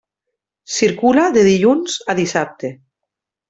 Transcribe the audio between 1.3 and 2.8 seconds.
de dilluns a dissabte.